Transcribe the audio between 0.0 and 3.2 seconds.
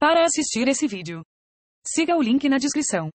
Para assistir esse vídeo, siga o link na descrição.